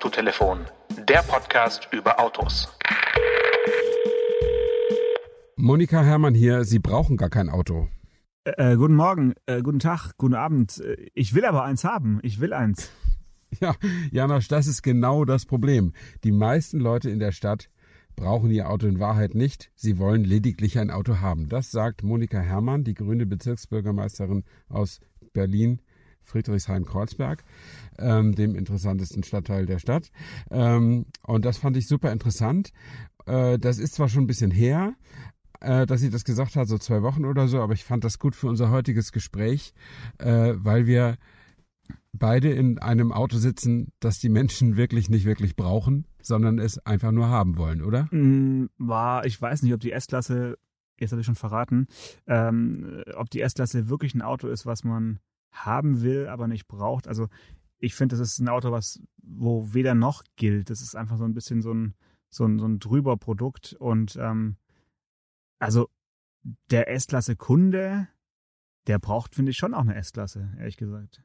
[0.00, 0.60] Autotelefon,
[1.10, 2.74] der Podcast über Autos.
[5.56, 7.86] Monika Herrmann hier, Sie brauchen gar kein Auto.
[8.44, 10.78] Äh, guten Morgen, äh, guten Tag, guten Abend.
[10.78, 12.18] Äh, ich will aber eins haben.
[12.22, 12.90] Ich will eins.
[13.60, 13.74] Ja,
[14.10, 15.92] Janosch, das ist genau das Problem.
[16.24, 17.68] Die meisten Leute in der Stadt
[18.16, 19.70] brauchen ihr Auto in Wahrheit nicht.
[19.74, 21.50] Sie wollen lediglich ein Auto haben.
[21.50, 25.00] Das sagt Monika Herrmann, die grüne Bezirksbürgermeisterin aus
[25.34, 25.82] Berlin,
[26.30, 27.44] Friedrichshain-Kreuzberg,
[27.98, 30.10] ähm, dem interessantesten Stadtteil der Stadt.
[30.50, 32.72] Ähm, und das fand ich super interessant.
[33.26, 34.94] Äh, das ist zwar schon ein bisschen her,
[35.60, 38.18] äh, dass sie das gesagt hat, so zwei Wochen oder so, aber ich fand das
[38.18, 39.72] gut für unser heutiges Gespräch,
[40.18, 41.16] äh, weil wir
[42.12, 47.12] beide in einem Auto sitzen, das die Menschen wirklich nicht wirklich brauchen, sondern es einfach
[47.12, 48.08] nur haben wollen, oder?
[48.10, 50.56] Mm, war, ich weiß nicht, ob die S-Klasse,
[50.98, 51.86] jetzt habe ich schon verraten,
[52.26, 55.18] ähm, ob die S-Klasse wirklich ein Auto ist, was man
[55.52, 57.08] haben will, aber nicht braucht.
[57.08, 57.28] Also
[57.78, 60.70] ich finde, das ist ein Auto, was, wo weder noch gilt.
[60.70, 61.94] Das ist einfach so ein bisschen so ein,
[62.28, 63.74] so ein, so ein drüber Produkt.
[63.74, 64.56] Und ähm,
[65.58, 65.88] also
[66.70, 68.08] der S-Klasse Kunde,
[68.86, 71.22] der braucht, finde ich, schon auch eine S-Klasse, ehrlich gesagt.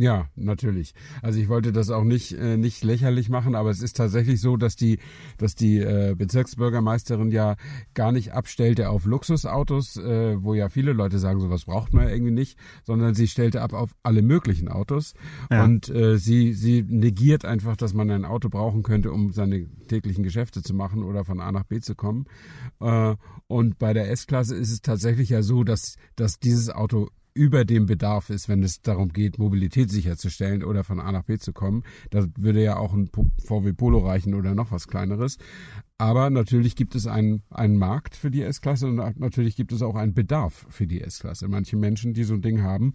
[0.00, 0.94] Ja, natürlich.
[1.20, 4.56] Also ich wollte das auch nicht äh, nicht lächerlich machen, aber es ist tatsächlich so,
[4.56, 4.98] dass die
[5.36, 7.56] dass die äh, Bezirksbürgermeisterin ja
[7.92, 12.14] gar nicht abstellte auf Luxusautos, äh, wo ja viele Leute sagen, sowas braucht man ja
[12.14, 15.12] irgendwie nicht, sondern sie stellte ab auf alle möglichen Autos
[15.50, 15.64] ja.
[15.64, 20.24] und äh, sie sie negiert einfach, dass man ein Auto brauchen könnte, um seine täglichen
[20.24, 22.24] Geschäfte zu machen oder von A nach B zu kommen.
[22.80, 23.16] Äh,
[23.48, 27.86] und bei der S-Klasse ist es tatsächlich ja so, dass dass dieses Auto über dem
[27.86, 31.84] Bedarf ist, wenn es darum geht, Mobilität sicherzustellen oder von A nach B zu kommen.
[32.10, 33.10] Da würde ja auch ein
[33.44, 35.38] VW Polo reichen oder noch was kleineres.
[35.98, 39.94] Aber natürlich gibt es einen, einen Markt für die S-Klasse und natürlich gibt es auch
[39.94, 41.48] einen Bedarf für die S-Klasse.
[41.48, 42.92] Manche Menschen, die so ein Ding haben,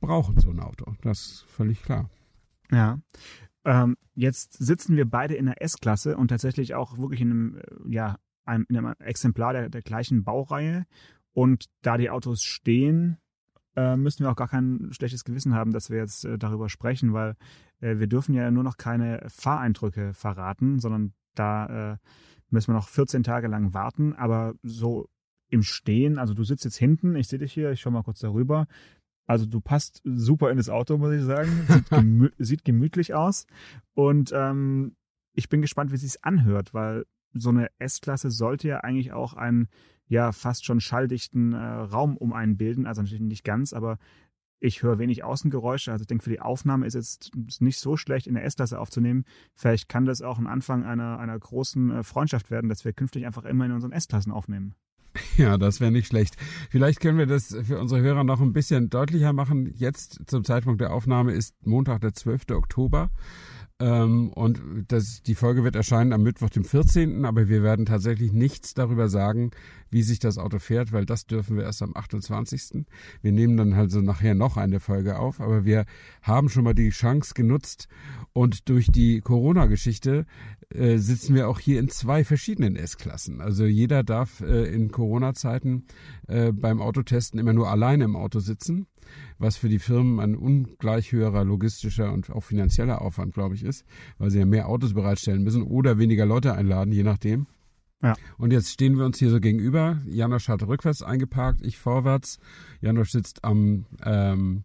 [0.00, 0.94] brauchen so ein Auto.
[1.02, 2.10] Das ist völlig klar.
[2.70, 3.00] Ja.
[3.64, 7.62] Ähm, jetzt sitzen wir beide in der S-Klasse und tatsächlich auch wirklich in einem, äh,
[7.88, 10.84] ja, einem, in einem Exemplar der, der gleichen Baureihe.
[11.32, 13.16] Und da die Autos stehen,
[13.76, 17.12] äh, müssen wir auch gar kein schlechtes Gewissen haben, dass wir jetzt äh, darüber sprechen,
[17.12, 17.36] weil
[17.80, 21.96] äh, wir dürfen ja nur noch keine Fahreindrücke verraten, sondern da äh,
[22.50, 24.12] müssen wir noch 14 Tage lang warten.
[24.14, 25.08] Aber so
[25.48, 28.20] im Stehen, also du sitzt jetzt hinten, ich sehe dich hier, ich schaue mal kurz
[28.20, 28.66] darüber.
[29.26, 31.66] Also du passt super in das Auto, muss ich sagen.
[31.68, 33.46] Sieht, gemü sieht gemütlich aus.
[33.94, 34.96] Und ähm,
[35.34, 39.34] ich bin gespannt, wie es sich anhört, weil so eine S-Klasse sollte ja eigentlich auch
[39.34, 39.68] ein
[40.12, 42.86] ja fast schon schalldichten äh, Raum um einen bilden.
[42.86, 43.98] Also natürlich nicht ganz, aber
[44.60, 45.90] ich höre wenig Außengeräusche.
[45.90, 47.30] Also ich denke, für die Aufnahme ist es
[47.60, 49.24] nicht so schlecht, in der S-Klasse aufzunehmen.
[49.54, 53.26] Vielleicht kann das auch ein Anfang einer, einer großen äh, Freundschaft werden, dass wir künftig
[53.26, 54.74] einfach immer in unseren S-Klassen aufnehmen.
[55.36, 56.36] Ja, das wäre nicht schlecht.
[56.70, 59.72] Vielleicht können wir das für unsere Hörer noch ein bisschen deutlicher machen.
[59.74, 62.50] Jetzt zum Zeitpunkt der Aufnahme ist Montag, der 12.
[62.52, 63.10] Oktober.
[63.82, 68.32] Ähm, und das, die Folge wird erscheinen am Mittwoch, dem 14., aber wir werden tatsächlich
[68.32, 69.50] nichts darüber sagen,
[69.90, 72.84] wie sich das Auto fährt, weil das dürfen wir erst am 28.
[73.22, 75.84] Wir nehmen dann halt so nachher noch eine Folge auf, aber wir
[76.22, 77.88] haben schon mal die Chance genutzt
[78.32, 80.26] und durch die Corona-Geschichte
[80.70, 83.40] äh, sitzen wir auch hier in zwei verschiedenen S-Klassen.
[83.40, 85.86] Also jeder darf äh, in Corona-Zeiten
[86.28, 88.86] äh, beim Autotesten immer nur alleine im Auto sitzen
[89.38, 93.84] was für die Firmen ein ungleich höherer logistischer und auch finanzieller Aufwand, glaube ich, ist,
[94.18, 97.46] weil sie ja mehr Autos bereitstellen müssen oder weniger Leute einladen, je nachdem.
[98.02, 98.14] Ja.
[98.36, 100.02] Und jetzt stehen wir uns hier so gegenüber.
[100.06, 102.40] Janosch hat rückwärts eingeparkt, ich vorwärts.
[102.80, 104.64] Janosch sitzt am ähm,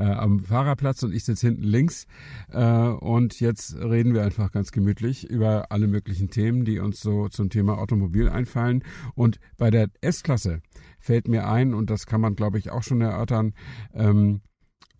[0.00, 2.06] äh, am Fahrerplatz und ich sitze hinten links.
[2.50, 7.28] Äh, und jetzt reden wir einfach ganz gemütlich über alle möglichen Themen, die uns so
[7.28, 8.82] zum Thema Automobil einfallen.
[9.14, 10.62] Und bei der S-Klasse
[11.00, 13.54] fällt mir ein, und das kann man, glaube ich, auch schon erörtern,
[13.92, 14.42] ähm,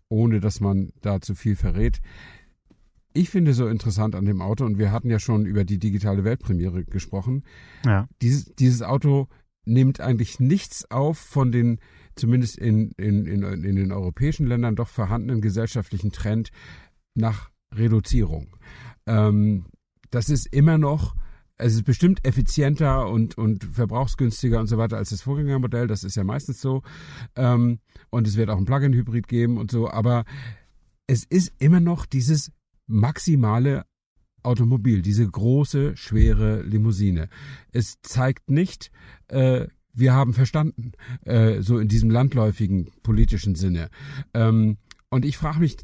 [0.08, 2.00] ohne dass man da zu viel verrät.
[3.12, 6.24] Ich finde so interessant an dem Auto, und wir hatten ja schon über die digitale
[6.24, 7.44] Weltpremiere gesprochen,
[7.84, 8.08] ja.
[8.22, 9.28] dieses, dieses Auto
[9.64, 11.78] nimmt eigentlich nichts auf von den
[12.16, 16.50] zumindest in, in, in, in den europäischen Ländern doch vorhandenen gesellschaftlichen Trend
[17.14, 18.56] nach Reduzierung.
[19.06, 19.66] Ähm,
[20.10, 21.14] das ist immer noch,
[21.60, 26.16] es ist bestimmt effizienter und, und verbrauchsgünstiger und so weiter als das Vorgängermodell, das ist
[26.16, 26.82] ja meistens so.
[27.36, 27.78] Ähm,
[28.10, 30.24] und es wird auch ein Plug-in-Hybrid geben und so, aber
[31.06, 32.52] es ist immer noch dieses
[32.86, 33.84] maximale
[34.42, 37.28] Automobil, diese große, schwere Limousine.
[37.72, 38.90] Es zeigt nicht,
[39.28, 40.92] äh, wir haben verstanden,
[41.24, 43.90] äh, so in diesem landläufigen politischen Sinne.
[44.34, 44.78] Ähm,
[45.10, 45.76] und ich frage mich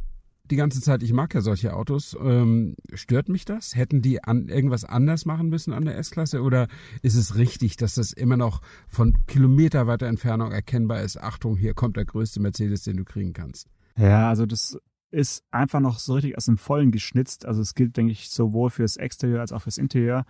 [0.51, 3.75] die ganze Zeit, ich mag ja solche Autos, ähm, stört mich das?
[3.75, 6.69] Hätten die an, irgendwas anders machen müssen an der S-Klasse oder
[7.03, 11.21] ist es richtig, dass das immer noch von kilometerweiter Entfernung erkennbar ist?
[11.21, 13.69] Achtung, hier kommt der größte Mercedes, den du kriegen kannst.
[13.97, 14.79] Ja, also das
[15.11, 17.47] ist einfach noch so richtig aus dem Vollen geschnitzt.
[17.47, 20.25] Also es gilt, denke ich, sowohl fürs Exterieur als auch fürs Interieur.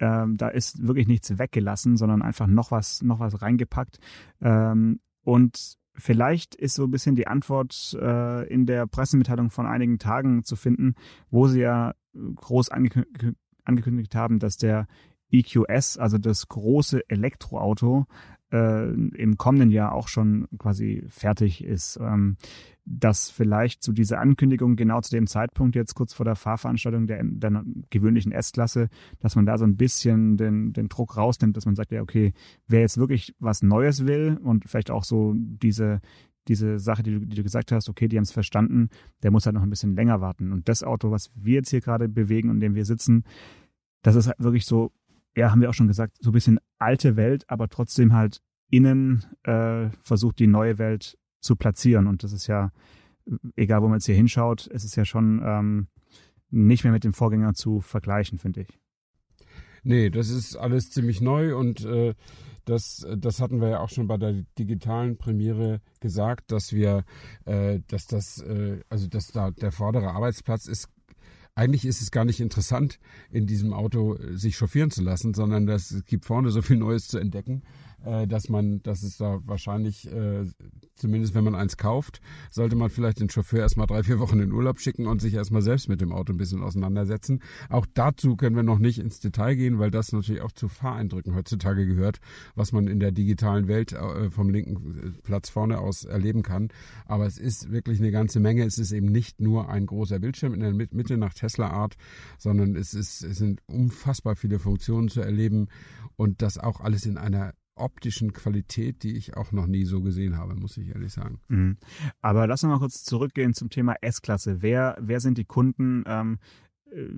[0.00, 3.98] Ähm, da ist wirklich nichts weggelassen, sondern einfach noch was, noch was reingepackt.
[4.40, 9.98] Ähm, und vielleicht ist so ein bisschen die Antwort äh, in der Pressemitteilung von einigen
[9.98, 10.94] Tagen zu finden,
[11.30, 14.86] wo sie ja groß angekündigt, angekündigt haben, dass der
[15.30, 18.06] EQS, also das große Elektroauto,
[18.52, 21.98] äh, im kommenden Jahr auch schon quasi fertig ist.
[22.00, 22.36] Ähm,
[22.86, 27.06] dass vielleicht zu so dieser Ankündigung genau zu dem Zeitpunkt jetzt kurz vor der Fahrveranstaltung
[27.06, 28.88] der, der gewöhnlichen S-Klasse,
[29.20, 32.32] dass man da so ein bisschen den, den Druck rausnimmt, dass man sagt, ja, okay,
[32.66, 36.00] wer jetzt wirklich was Neues will und vielleicht auch so diese,
[36.48, 38.90] diese Sache, die du, die du gesagt hast, okay, die haben es verstanden,
[39.22, 40.52] der muss halt noch ein bisschen länger warten.
[40.52, 43.24] Und das Auto, was wir jetzt hier gerade bewegen und in dem wir sitzen,
[44.02, 44.92] das ist halt wirklich so
[45.36, 48.40] ja, haben wir auch schon gesagt, so ein bisschen alte Welt, aber trotzdem halt
[48.70, 52.06] innen äh, versucht, die neue Welt zu platzieren.
[52.06, 52.72] Und das ist ja,
[53.56, 55.88] egal wo man jetzt hier hinschaut, es ist ja schon ähm,
[56.50, 58.78] nicht mehr mit dem Vorgänger zu vergleichen, finde ich.
[59.82, 62.14] Nee, das ist alles ziemlich neu und äh,
[62.64, 67.04] das, das hatten wir ja auch schon bei der digitalen Premiere gesagt, dass wir,
[67.44, 70.88] äh, dass das, äh, also dass da der vordere Arbeitsplatz ist
[71.56, 72.98] eigentlich ist es gar nicht interessant,
[73.30, 77.06] in diesem Auto äh, sich chauffieren zu lassen, sondern es gibt vorne so viel Neues
[77.06, 77.62] zu entdecken
[78.04, 80.44] äh, dass man, dass es da wahrscheinlich, äh,
[80.94, 82.20] zumindest wenn man eins kauft,
[82.50, 85.62] sollte man vielleicht den Chauffeur erstmal drei, vier Wochen in Urlaub schicken und sich erstmal
[85.62, 87.40] selbst mit dem Auto ein bisschen auseinandersetzen.
[87.68, 91.34] Auch dazu können wir noch nicht ins Detail gehen, weil das natürlich auch zu Fahreindrücken
[91.34, 92.18] heutzutage gehört,
[92.54, 96.68] was man in der digitalen Welt äh, vom linken Platz vorne aus erleben kann.
[97.06, 98.64] Aber es ist wirklich eine ganze Menge.
[98.64, 101.94] Es ist eben nicht nur ein großer Bildschirm in der Mitte nach Tesla-Art,
[102.38, 105.68] sondern es, ist, es sind unfassbar viele Funktionen zu erleben
[106.16, 110.36] und das auch alles in einer optischen Qualität, die ich auch noch nie so gesehen
[110.36, 111.40] habe, muss ich ehrlich sagen.
[111.48, 111.76] Mhm.
[112.20, 114.62] Aber lass uns mal kurz zurückgehen zum Thema S-Klasse.
[114.62, 116.04] Wer, wer sind die Kunden?
[116.06, 116.38] Ähm,
[116.90, 117.08] äh,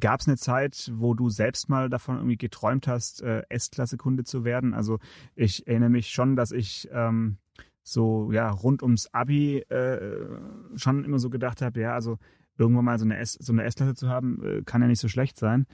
[0.00, 4.44] Gab es eine Zeit, wo du selbst mal davon irgendwie geträumt hast, äh, S-Klasse-Kunde zu
[4.44, 4.74] werden?
[4.74, 4.98] Also
[5.36, 7.38] ich erinnere mich schon, dass ich ähm,
[7.84, 10.26] so ja rund ums Abi äh,
[10.74, 12.18] schon immer so gedacht habe, ja, also
[12.58, 13.18] irgendwann mal so eine
[13.64, 15.66] S-Klasse zu haben, äh, kann ja nicht so schlecht sein.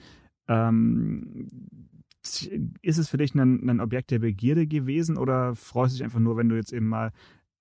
[0.47, 1.49] Ähm,
[2.81, 6.19] ist es für dich ein, ein Objekt der Begierde gewesen oder freust du dich einfach
[6.19, 7.11] nur, wenn du jetzt eben mal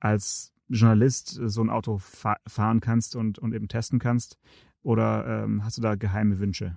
[0.01, 4.39] als Journalist so ein Auto fa fahren kannst und, und eben testen kannst?
[4.83, 6.77] Oder ähm, hast du da geheime Wünsche?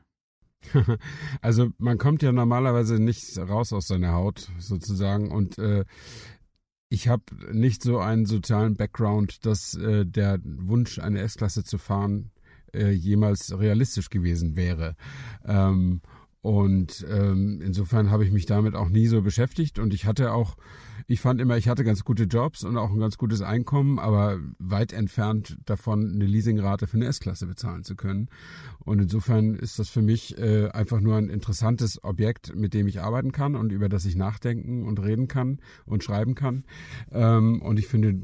[1.42, 5.86] Also man kommt ja normalerweise nicht raus aus seiner Haut sozusagen und äh,
[6.90, 12.32] ich habe nicht so einen sozialen Background, dass äh, der Wunsch, eine S-Klasse zu fahren,
[12.74, 14.96] äh, jemals realistisch gewesen wäre.
[15.44, 16.02] Ähm,
[16.45, 19.80] und ähm, insofern habe ich mich damit auch nie so beschäftigt.
[19.80, 20.57] Und ich hatte auch,
[21.07, 24.38] ich fand immer, ich hatte ganz gute Jobs und auch ein ganz gutes Einkommen, aber
[24.59, 28.30] weit entfernt davon, eine Leasingrate für eine S-Klasse bezahlen zu können.
[28.77, 33.01] Und insofern ist das für mich äh, einfach nur ein interessantes Objekt, mit dem ich
[33.01, 35.57] arbeiten kann und über das ich nachdenken und reden kann
[35.88, 36.63] und schreiben kann.
[37.12, 38.21] Ähm, und ich finde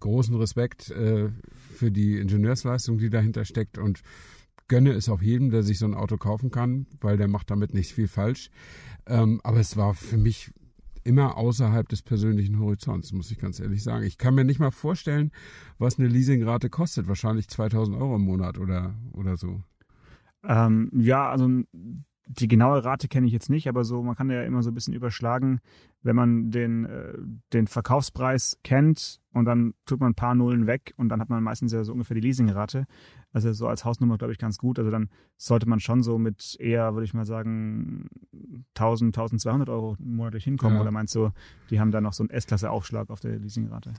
[0.00, 1.30] großen Respekt äh,
[1.70, 4.02] für die Ingenieursleistung, die dahinter steckt und
[4.68, 7.74] gönne es auch jedem, der sich so ein Auto kaufen kann, weil der macht damit
[7.74, 8.50] nicht viel falsch.
[9.06, 10.52] Ähm, aber es war für mich
[11.04, 14.04] immer außerhalb des persönlichen Horizonts, muss ich ganz ehrlich sagen.
[14.04, 15.30] Ich kann mir nicht mal vorstellen,
[15.78, 17.06] was eine Leasingrate kostet.
[17.06, 19.62] Wahrscheinlich 2000 Euro im Monat oder, oder so.
[20.42, 21.62] Ähm, ja, also
[22.26, 24.74] die genaue Rate kenne ich jetzt nicht, aber so, man kann ja immer so ein
[24.74, 25.60] bisschen überschlagen,
[26.02, 27.14] wenn man den, äh,
[27.52, 31.42] den Verkaufspreis kennt und dann tut man ein paar Nullen weg und dann hat man
[31.42, 32.86] meistens ja so ungefähr die Leasingrate.
[33.32, 34.78] Also so als Hausnummer, glaube ich, ganz gut.
[34.78, 38.08] Also dann sollte man schon so mit eher, würde ich mal sagen,
[38.74, 40.76] 1000, 1200 Euro monatlich hinkommen.
[40.76, 40.82] Ja.
[40.82, 41.30] Oder meinst du,
[41.70, 43.94] die haben da noch so einen S-Klasse-Aufschlag auf der Leasingrate?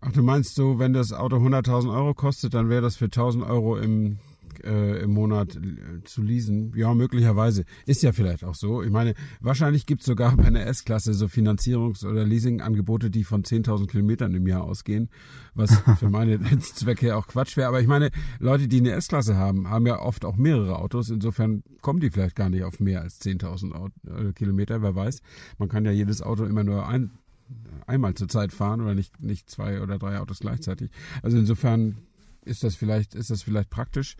[0.00, 3.48] Ach, du meinst so, wenn das Auto 100.000 Euro kostet, dann wäre das für 1.000
[3.48, 4.18] Euro im
[4.64, 6.72] äh, im Monat äh, zu leasen.
[6.76, 7.64] Ja, möglicherweise.
[7.86, 8.82] Ist ja vielleicht auch so.
[8.82, 13.42] Ich meine, wahrscheinlich gibt es sogar bei einer S-Klasse so Finanzierungs- oder Leasingangebote, die von
[13.42, 15.08] 10.000 Kilometern im Jahr ausgehen,
[15.54, 17.68] was für meine Zwecke auch Quatsch wäre.
[17.68, 21.10] Aber ich meine, Leute, die eine S-Klasse haben, haben ja oft auch mehrere Autos.
[21.10, 25.22] Insofern kommen die vielleicht gar nicht auf mehr als 10.000 äh, Kilometer, wer weiß.
[25.58, 27.10] Man kann ja jedes Auto immer nur ein,
[27.86, 30.90] einmal zur Zeit fahren oder nicht, nicht zwei oder drei Autos gleichzeitig.
[31.22, 31.96] Also insofern
[32.44, 34.16] ist das vielleicht, ist das vielleicht praktisch.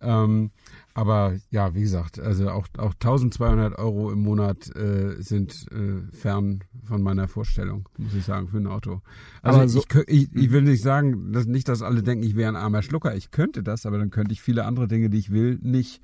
[0.00, 0.50] Ähm,
[0.94, 6.62] aber ja, wie gesagt, also auch, auch 1200 Euro im Monat äh, sind äh, fern
[6.84, 9.02] von meiner Vorstellung, muss ich sagen, für ein Auto.
[9.42, 12.36] Also aber so, ich, ich, ich will nicht sagen, dass nicht, dass alle denken, ich
[12.36, 13.14] wäre ein armer Schlucker.
[13.16, 16.00] Ich könnte das, aber dann könnte ich viele andere Dinge, die ich will, nicht.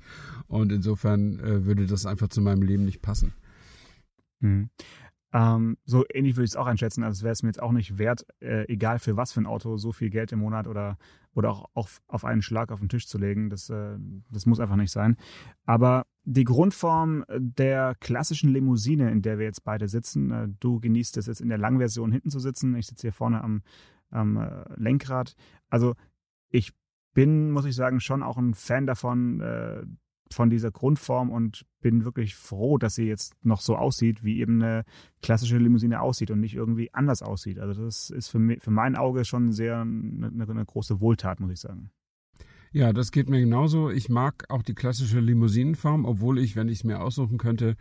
[0.47, 3.33] Und insofern äh, würde das einfach zu meinem Leben nicht passen.
[4.41, 4.69] Mhm.
[5.33, 7.03] Ähm, so ähnlich würde ich es auch einschätzen.
[7.03, 9.77] Also wäre es mir jetzt auch nicht wert, äh, egal für was für ein Auto,
[9.77, 10.97] so viel Geld im Monat oder,
[11.33, 13.49] oder auch auf, auf einen Schlag auf den Tisch zu legen.
[13.49, 13.97] Das, äh,
[14.29, 15.17] das muss einfach nicht sein.
[15.65, 21.17] Aber die Grundform der klassischen Limousine, in der wir jetzt beide sitzen, äh, du genießt
[21.17, 22.75] es jetzt in der Langversion hinten zu sitzen.
[22.75, 23.61] Ich sitze hier vorne am,
[24.09, 25.35] am äh, Lenkrad.
[25.69, 25.95] Also
[26.49, 26.73] ich
[27.13, 29.83] bin, muss ich sagen, schon auch ein Fan davon, äh,
[30.33, 34.61] von dieser Grundform und bin wirklich froh, dass sie jetzt noch so aussieht, wie eben
[34.61, 34.83] eine
[35.21, 37.59] klassische Limousine aussieht und nicht irgendwie anders aussieht.
[37.59, 41.51] Also das ist für, mich, für mein Auge schon sehr eine, eine große Wohltat, muss
[41.51, 41.91] ich sagen.
[42.73, 43.89] Ja, das geht mir genauso.
[43.89, 47.75] Ich mag auch die klassische Limousinenform, obwohl ich, wenn ich es mir aussuchen könnte,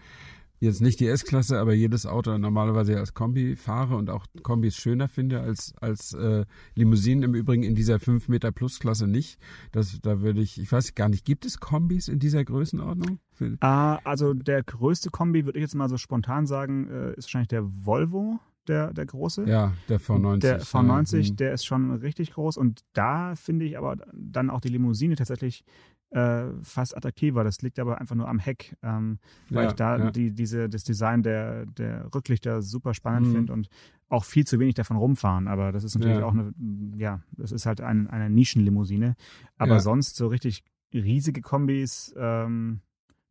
[0.60, 5.08] jetzt nicht die S-Klasse, aber jedes Auto normalerweise als Kombi fahre und auch Kombis schöner
[5.08, 7.24] finde als, als äh, Limousinen.
[7.24, 9.38] Im Übrigen in dieser 5 Meter Plus Klasse nicht.
[9.72, 13.18] Das, da würde ich, ich weiß gar nicht, gibt es Kombis in dieser Größenordnung?
[13.60, 17.48] Ah, also der größte Kombi, würde ich jetzt mal so spontan sagen, äh, ist wahrscheinlich
[17.48, 18.38] der Volvo.
[18.68, 19.48] Der, der große.
[19.48, 20.38] Ja, der V90.
[20.40, 21.34] Der V90, ja.
[21.34, 22.58] der ist schon richtig groß.
[22.58, 25.64] Und da finde ich aber dann auch die Limousine tatsächlich
[26.10, 27.44] äh, fast attraktiver.
[27.44, 30.10] Das liegt aber einfach nur am Heck, ähm, weil ja, ich da ja.
[30.10, 33.32] die, diese, das Design der, der Rücklichter super spannend mhm.
[33.32, 33.68] finde und
[34.08, 35.46] auch viel zu wenig davon rumfahren.
[35.46, 36.24] Aber das ist natürlich ja.
[36.24, 36.52] auch eine,
[36.96, 39.14] ja, das ist halt ein, eine Nischenlimousine.
[39.56, 42.80] Aber sonst so richtig riesige Kombis, ähm,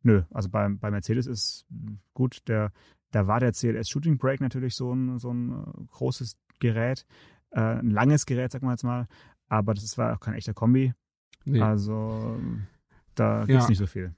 [0.02, 0.22] nö.
[0.30, 1.66] Also bei, bei Mercedes ist
[2.14, 2.72] gut, der,
[3.10, 7.04] da war der CLS Shooting Brake natürlich so ein, so ein äh, großes Gerät,
[7.50, 9.06] äh, ein langes Gerät, sagen wir jetzt mal.
[9.48, 10.94] Aber das war auch kein echter Kombi.
[11.44, 11.60] Nee.
[11.60, 12.38] Also
[13.14, 13.68] da gibt es ja.
[13.68, 14.14] nicht so viel.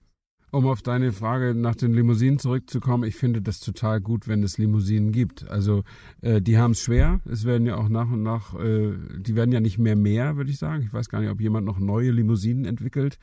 [0.55, 4.59] Um auf deine Frage nach den Limousinen zurückzukommen, ich finde das total gut, wenn es
[4.59, 5.49] Limousinen gibt.
[5.49, 5.83] Also
[6.21, 7.21] äh, die haben es schwer.
[7.25, 10.51] Es werden ja auch nach und nach, äh, die werden ja nicht mehr mehr, würde
[10.51, 10.83] ich sagen.
[10.83, 13.19] Ich weiß gar nicht, ob jemand noch neue Limousinen entwickelt.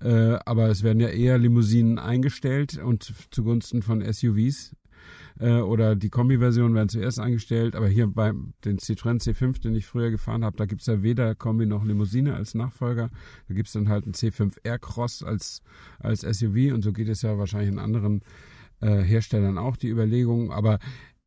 [0.00, 4.74] Äh, aber es werden ja eher Limousinen eingestellt und zugunsten von SUVs
[5.38, 7.76] äh, oder die Kombi-Version werden zuerst eingestellt.
[7.76, 8.32] Aber hier bei
[8.64, 11.84] den Citroën C5, den ich früher gefahren habe, da gibt es ja weder Kombi noch
[11.84, 13.10] Limousine als Nachfolger.
[13.48, 15.62] Da gibt es dann halt einen C5 Aircross als,
[15.98, 18.22] als SUV und so geht es ja wahrscheinlich in anderen
[18.80, 20.52] äh, Herstellern auch, die Überlegung.
[20.52, 20.78] Aber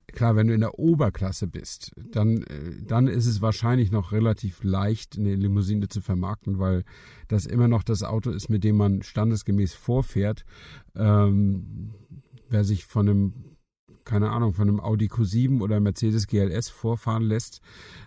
[0.08, 4.64] klar, wenn du in der Oberklasse bist, dann, äh, dann ist es wahrscheinlich noch relativ
[4.64, 6.84] leicht, eine Limousine zu vermarkten, weil
[7.28, 10.46] das immer noch das Auto ist, mit dem man standesgemäß vorfährt.
[10.96, 11.94] Ähm,
[12.50, 13.34] wer sich von einem
[14.06, 17.62] keine Ahnung, von einem Audi Q7 oder Mercedes GLS vorfahren lässt,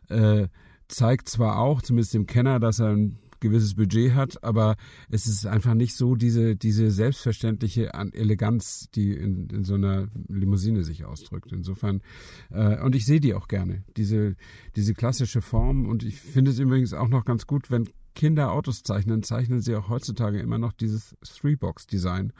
[0.08, 0.48] äh,
[0.88, 4.76] zeigt zwar auch, zumindest dem Kenner, dass er ein gewisses Budget hat, aber
[5.10, 10.82] es ist einfach nicht so diese, diese selbstverständliche Eleganz, die in, in so einer Limousine
[10.82, 11.52] sich ausdrückt.
[11.52, 12.02] Insofern,
[12.50, 14.36] äh, und ich sehe die auch gerne, diese,
[14.76, 15.86] diese klassische Form.
[15.86, 19.76] Und ich finde es übrigens auch noch ganz gut, wenn Kinder Autos zeichnen, zeichnen sie
[19.76, 22.32] auch heutzutage immer noch dieses Three-Box-Design.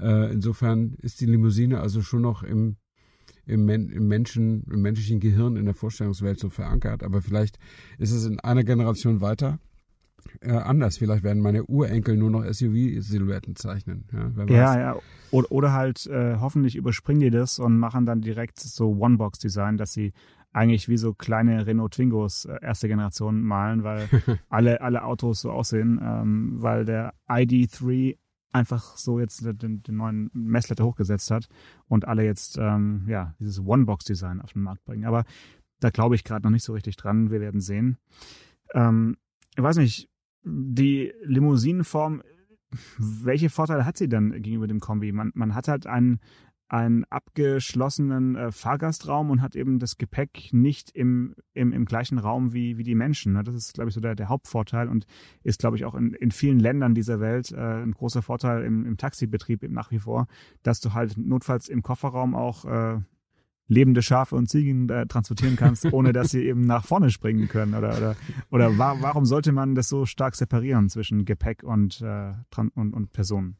[0.00, 2.76] Äh, insofern ist die Limousine also schon noch im
[3.48, 7.02] im, Men im, Menschen, im menschlichen Gehirn, in der Vorstellungswelt so verankert.
[7.02, 7.58] Aber vielleicht
[7.98, 9.58] ist es in einer Generation weiter
[10.40, 10.98] äh, anders.
[10.98, 14.04] Vielleicht werden meine Urenkel nur noch SUV-Silhouetten zeichnen.
[14.12, 14.96] Ja, ja, ja.
[15.30, 19.92] Oder, oder halt äh, hoffentlich überspringen die das und machen dann direkt so One-Box-Design, dass
[19.92, 20.12] sie
[20.52, 24.08] eigentlich wie so kleine Renault Twingos äh, erste Generation malen, weil
[24.48, 28.16] alle, alle Autos so aussehen, ähm, weil der ID3
[28.52, 31.48] einfach so jetzt den, den neuen Messletter hochgesetzt hat
[31.86, 35.04] und alle jetzt ähm, ja dieses One-Box-Design auf den Markt bringen.
[35.04, 35.24] Aber
[35.80, 37.30] da glaube ich gerade noch nicht so richtig dran.
[37.30, 37.98] Wir werden sehen.
[38.74, 39.16] Ähm,
[39.56, 40.08] ich weiß nicht,
[40.44, 42.22] die Limousinenform,
[42.98, 45.12] welche Vorteile hat sie denn gegenüber dem Kombi?
[45.12, 46.20] Man, man hat halt einen,
[46.68, 52.52] einen abgeschlossenen äh, Fahrgastraum und hat eben das Gepäck nicht im, im, im gleichen Raum
[52.52, 53.32] wie, wie die Menschen.
[53.32, 53.42] Ne?
[53.42, 55.06] Das ist, glaube ich, so der, der Hauptvorteil und
[55.42, 58.84] ist, glaube ich, auch in, in vielen Ländern dieser Welt äh, ein großer Vorteil im,
[58.84, 60.26] im Taxibetrieb eben nach wie vor,
[60.62, 63.00] dass du halt notfalls im Kofferraum auch äh,
[63.68, 67.74] lebende Schafe und Ziegen äh, transportieren kannst, ohne dass sie eben nach vorne springen können?
[67.74, 68.16] Oder, oder,
[68.50, 72.32] oder wa warum sollte man das so stark separieren zwischen Gepäck und, äh,
[72.74, 73.56] und, und Personen?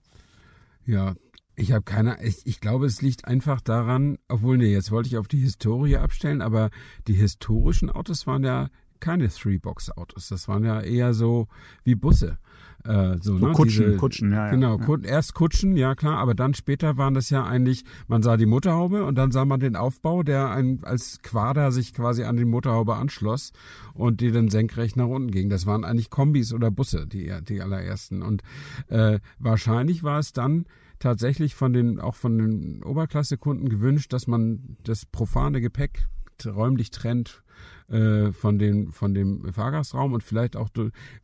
[0.84, 1.14] Ja,
[1.58, 5.18] ich habe keine, ich, ich glaube, es liegt einfach daran, obwohl, nee, jetzt wollte ich
[5.18, 6.70] auf die Historie abstellen, aber
[7.08, 8.68] die historischen Autos waren ja
[9.00, 10.28] keine Three-Box-Autos.
[10.28, 11.48] Das waren ja eher so
[11.84, 12.38] wie Busse.
[12.84, 13.52] Äh, so, so ne?
[13.52, 14.50] Kutschen, Diese, Kutschen, ja.
[14.50, 14.98] Genau, ja.
[15.02, 19.04] erst Kutschen, ja klar, aber dann später waren das ja eigentlich, man sah die Motorhaube
[19.04, 22.94] und dann sah man den Aufbau, der ein, als Quader sich quasi an die Motorhaube
[22.94, 23.52] anschloss
[23.94, 25.48] und die dann senkrecht nach unten ging.
[25.48, 28.22] Das waren eigentlich Kombis oder Busse, die, die allerersten.
[28.22, 28.42] Und
[28.88, 30.64] äh, wahrscheinlich war es dann
[30.98, 36.06] tatsächlich von den, auch von den Oberklassekunden gewünscht, dass man das profane Gepäck
[36.46, 37.42] räumlich trennt
[37.88, 40.68] äh, von, dem, von dem Fahrgastraum und vielleicht auch,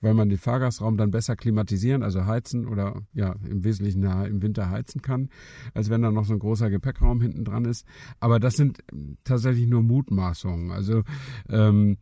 [0.01, 4.71] weil man den Fahrgastraum dann besser klimatisieren, also heizen oder ja im Wesentlichen im Winter
[4.71, 5.29] heizen kann,
[5.75, 7.87] als wenn da noch so ein großer Gepäckraum hinten dran ist.
[8.19, 8.83] Aber das sind
[9.25, 10.71] tatsächlich nur Mutmaßungen.
[10.71, 11.03] Also
[11.49, 11.99] ähm,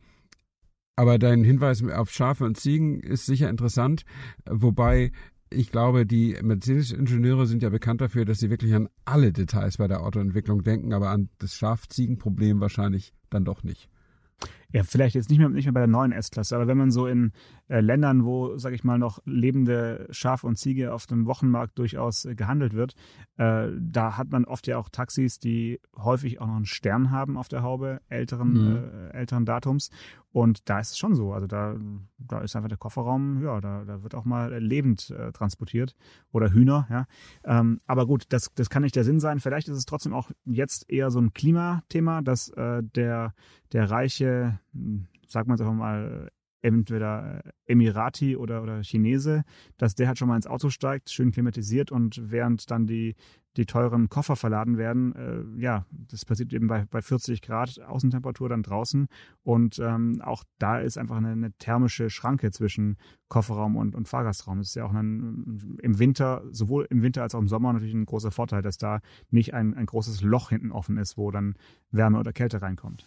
[0.94, 4.04] aber dein Hinweis auf Schafe und Ziegen ist sicher interessant,
[4.44, 5.10] wobei
[5.52, 9.88] ich glaube, die Mercedes-Ingenieure sind ja bekannt dafür, dass sie wirklich an alle Details bei
[9.88, 13.88] der Autoentwicklung denken, aber an das Schaf-Ziegen-Problem wahrscheinlich dann doch nicht.
[14.72, 17.06] Ja, vielleicht jetzt nicht mehr, nicht mehr bei der neuen S-Klasse, aber wenn man so
[17.06, 17.32] in
[17.68, 22.24] äh, Ländern, wo, sage ich mal, noch lebende Schafe und Ziege auf dem Wochenmarkt durchaus
[22.24, 22.94] äh, gehandelt wird,
[23.36, 27.36] äh, da hat man oft ja auch Taxis, die häufig auch noch einen Stern haben
[27.36, 28.76] auf der Haube, älteren, mhm.
[28.76, 29.90] Äh, älteren Datums.
[30.32, 31.32] Und da ist es schon so.
[31.32, 31.76] Also da,
[32.18, 35.94] da ist einfach der Kofferraum, ja, da, da wird auch mal lebend äh, transportiert.
[36.32, 37.06] Oder Hühner, ja.
[37.44, 39.40] Ähm, aber gut, das, das kann nicht der Sinn sein.
[39.40, 43.34] Vielleicht ist es trotzdem auch jetzt eher so ein Klimathema, dass äh, der,
[43.72, 46.30] der reiche, hm, sag man es einfach mal,
[46.62, 49.44] entweder Emirati oder, oder Chinese,
[49.76, 53.16] dass der halt schon mal ins Auto steigt, schön klimatisiert und während dann die,
[53.56, 58.48] die teuren Koffer verladen werden, äh, ja, das passiert eben bei, bei 40 Grad Außentemperatur
[58.48, 59.08] dann draußen
[59.42, 62.96] und ähm, auch da ist einfach eine, eine, thermische Schranke zwischen
[63.28, 64.58] Kofferraum und, und Fahrgastraum.
[64.58, 67.94] Das ist ja auch ein, im Winter, sowohl im Winter als auch im Sommer natürlich
[67.94, 69.00] ein großer Vorteil, dass da
[69.30, 71.54] nicht ein, ein großes Loch hinten offen ist, wo dann
[71.90, 73.06] Wärme oder Kälte reinkommt.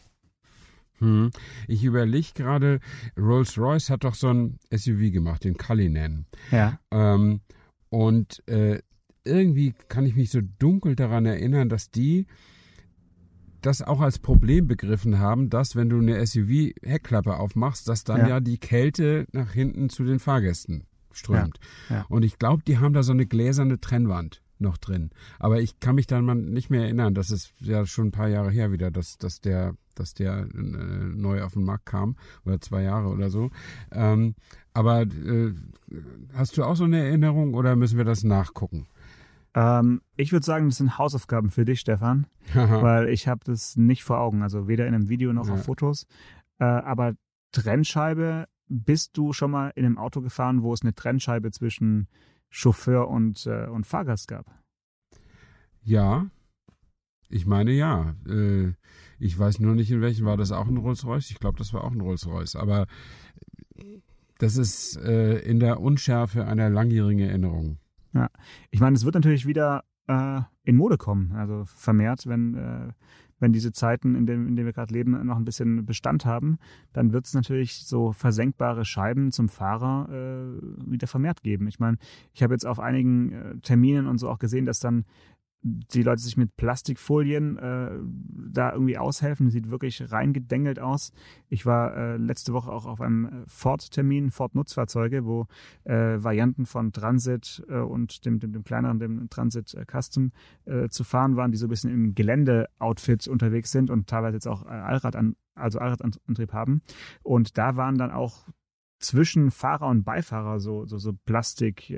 [1.00, 1.32] Hm.
[1.68, 2.80] Ich überlege gerade,
[3.18, 6.26] Rolls-Royce hat doch so ein SUV gemacht, den Cullinan.
[6.52, 6.80] Ja.
[6.92, 7.42] Ähm,
[7.90, 8.80] und äh,
[9.24, 12.28] irgendwie kann ich mich so dunkel daran erinnern, dass die
[13.62, 18.28] das auch als Problem begriffen haben, dass wenn du eine SUV-Heckklappe aufmachst, dass dann ja.
[18.28, 18.40] ja.
[18.40, 21.60] die Kälte nach hinten zu den Fahrgästen strömt.
[21.90, 21.96] Ja.
[21.96, 22.06] Ja.
[22.10, 25.10] Und ich glaube, die haben da so eine gläserne Trennwand noch drin.
[25.40, 28.28] Aber ich kann mich dann mal nicht mehr erinnern, das ist ja schon ein paar
[28.28, 32.60] Jahre her wieder, dass, dass der, dass der äh, neu auf den Markt kam, oder
[32.62, 33.52] zwei Jahre oder so.
[33.92, 34.36] Ähm,
[34.74, 35.54] aber äh,
[36.34, 38.88] hast du auch so eine Erinnerung oder müssen wir das nachgucken?
[39.54, 44.04] Ähm, ich würde sagen, das sind Hausaufgaben für dich, Stefan, weil ich habe das nicht
[44.04, 45.54] vor Augen, also weder in einem Video noch ja.
[45.54, 46.06] auf Fotos.
[46.60, 47.14] Äh, aber
[47.52, 52.08] Trennscheibe, bist du schon mal in einem Auto gefahren, wo es eine Trennscheibe zwischen
[52.50, 54.46] Chauffeur und, äh, und Fahrgast gab.
[55.84, 56.26] Ja,
[57.30, 58.16] ich meine ja.
[58.28, 58.74] Äh,
[59.20, 61.32] ich weiß nur nicht, in welchem war das auch ein Rolls-Royce.
[61.32, 62.56] Ich glaube, das war auch ein Rolls-Royce.
[62.56, 62.88] Aber
[64.38, 67.78] das ist äh, in der Unschärfe einer langjährigen Erinnerung.
[68.14, 68.30] Ja,
[68.72, 71.32] ich meine, es wird natürlich wieder äh, in Mode kommen.
[71.34, 72.94] Also vermehrt, wenn äh,
[73.40, 76.58] wenn diese Zeiten, in denen, in denen wir gerade leben, noch ein bisschen Bestand haben,
[76.94, 81.68] dann wird es natürlich so versenkbare Scheiben zum Fahrer äh, wieder vermehrt geben.
[81.68, 81.98] Ich meine,
[82.34, 85.06] ich habe jetzt auf einigen äh, Terminen und so auch gesehen, dass dann
[85.62, 87.92] die Leute sich mit Plastikfolien äh,
[88.52, 89.50] da irgendwie aushelfen.
[89.50, 91.12] Sieht wirklich reingedengelt aus.
[91.50, 95.48] Ich war äh, letzte Woche auch auf einem äh, Ford-Termin, Ford-Nutzfahrzeuge, wo
[95.84, 100.32] äh, Varianten von Transit äh, und dem, dem, dem kleineren, dem Transit äh, Custom
[100.90, 104.66] zu fahren waren, die so ein bisschen im Gelände-Outfit unterwegs sind und teilweise jetzt auch
[104.66, 106.82] Allrad an, also Allradantrieb haben.
[107.22, 108.48] Und da waren dann auch
[109.00, 111.92] zwischen Fahrer und Beifahrer so, so, so Plastik,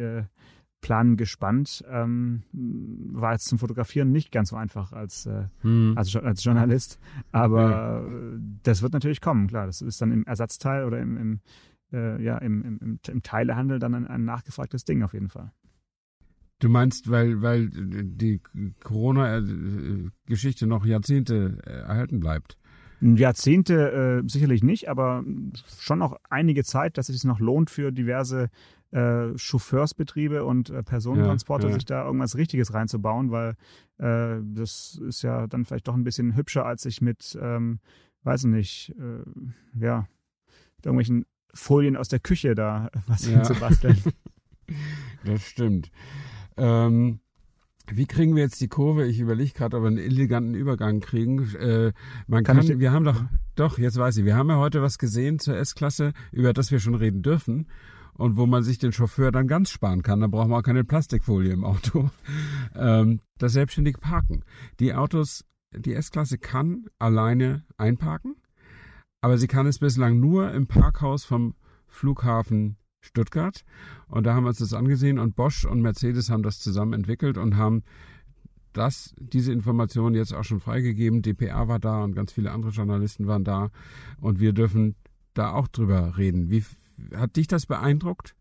[0.81, 1.83] äh, Plan gespannt.
[1.89, 5.93] Ähm, war jetzt zum Fotografieren nicht ganz so einfach als, äh, hm.
[5.95, 6.99] als, als, Journalist.
[7.31, 8.39] Aber ja.
[8.63, 9.65] das wird natürlich kommen, klar.
[9.65, 11.39] Das ist dann im Ersatzteil oder im, im,
[11.91, 15.51] äh, ja, im, im, im Teilehandel dann ein, ein nachgefragtes Ding auf jeden Fall.
[16.59, 18.41] Du meinst, weil, weil die
[18.83, 22.57] Corona-Geschichte noch Jahrzehnte erhalten bleibt?
[22.99, 25.23] Jahrzehnte äh, sicherlich nicht, aber
[25.79, 28.49] schon noch einige Zeit, dass es sich noch lohnt für diverse
[28.91, 31.75] äh, Chauffeursbetriebe und äh, Personentransporter, ja, ja.
[31.75, 33.55] sich da irgendwas Richtiges reinzubauen, weil
[33.97, 37.79] äh, das ist ja dann vielleicht doch ein bisschen hübscher, als sich mit, ähm,
[38.23, 40.07] weiß nicht, äh, ja,
[40.83, 43.35] irgendwelchen Folien aus der Küche da was ja.
[43.35, 43.97] hinzubasteln.
[45.25, 45.91] das stimmt.
[46.55, 47.19] Ähm,
[47.89, 49.05] wie kriegen wir jetzt die Kurve?
[49.05, 51.53] Ich überlege gerade, ob wir einen eleganten Übergang kriegen.
[51.55, 51.93] Äh,
[52.27, 53.23] man kann, kann wir haben doch,
[53.55, 56.79] doch, jetzt weiß ich, wir haben ja heute was gesehen zur S-Klasse, über das wir
[56.79, 57.67] schon reden dürfen
[58.17, 60.19] und wo man sich den Chauffeur dann ganz sparen kann.
[60.19, 62.09] Da braucht man auch keine Plastikfolie im Auto.
[62.75, 64.43] Ähm, das selbstständige Parken.
[64.79, 68.35] Die Autos, die S-Klasse kann alleine einparken,
[69.21, 71.55] aber sie kann es bislang nur im Parkhaus vom
[71.87, 73.63] Flughafen Stuttgart.
[74.07, 77.37] Und da haben wir uns das angesehen und Bosch und Mercedes haben das zusammen entwickelt
[77.39, 77.83] und haben
[78.73, 81.23] das, diese Information jetzt auch schon freigegeben.
[81.23, 83.71] DPA war da und ganz viele andere Journalisten waren da
[84.21, 84.95] und wir dürfen
[85.33, 86.51] da auch drüber reden.
[86.51, 86.63] Wie,
[87.15, 88.35] hat dich das beeindruckt?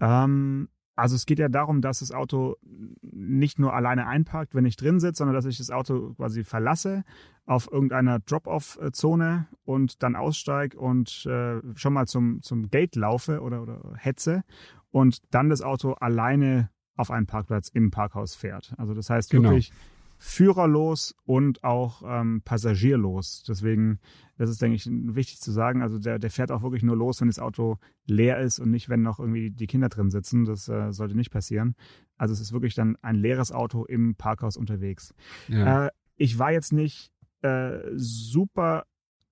[0.00, 2.56] Ähm, Also es geht ja darum, dass das Auto
[3.02, 7.04] nicht nur alleine einparkt, wenn ich drin sitze, sondern dass ich das Auto quasi verlasse
[7.46, 13.62] auf irgendeiner Drop-off-Zone und dann aussteige und äh, schon mal zum, zum Gate laufe oder,
[13.62, 14.42] oder hetze
[14.90, 18.74] und dann das Auto alleine auf einen Parkplatz im Parkhaus fährt.
[18.76, 19.50] Also das heißt Genau.
[19.50, 19.72] wirklich
[20.18, 23.44] führerlos und auch ähm, passagierlos.
[23.46, 24.00] Deswegen,
[24.36, 25.80] das ist, denke ich, wichtig zu sagen.
[25.80, 28.88] Also der, der fährt auch wirklich nur los, wenn das Auto leer ist und nicht,
[28.88, 30.44] wenn noch irgendwie die Kinder drin sitzen.
[30.44, 31.76] Das äh, sollte nicht passieren.
[32.16, 35.14] Also es ist wirklich dann ein leeres Auto im Parkhaus unterwegs.
[35.46, 35.86] Ja.
[35.86, 38.84] Äh, ich war jetzt nicht äh, super